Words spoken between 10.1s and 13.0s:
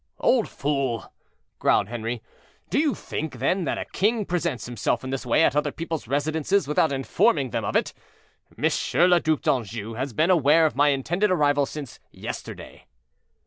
been aware of my intended arrival since yesterday."